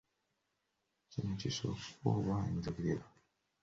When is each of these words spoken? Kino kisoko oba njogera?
Kino 1.09 1.31
kisoko 1.41 1.85
oba 2.11 2.35
njogera? 2.55 3.05